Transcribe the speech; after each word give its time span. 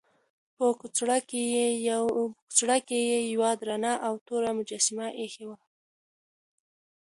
په 0.55 0.65
کڅوړه 0.79 1.17
کې 2.87 2.99
یې 3.09 3.19
یوه 3.33 3.51
درنه 3.61 3.93
او 4.07 4.13
توره 4.25 4.51
مجسمه 4.57 5.07
ایښې 5.19 5.45
وه. 5.49 5.57